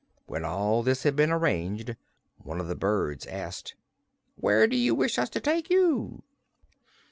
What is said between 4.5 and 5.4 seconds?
do you wish us to